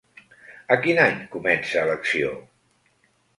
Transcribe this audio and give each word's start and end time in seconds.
A 0.75 0.77
quin 0.85 1.01
any 1.03 1.19
comença 1.35 1.85
l'acció? 1.91 2.33